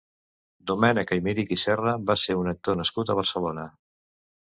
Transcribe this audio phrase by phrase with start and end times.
[0.71, 3.73] Domènec Aymerich i Serra va ser un actor nascut a Barcelona.